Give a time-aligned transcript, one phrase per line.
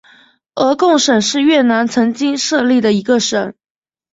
[0.55, 3.53] 鹅贡省是越南曾经设立的一个省。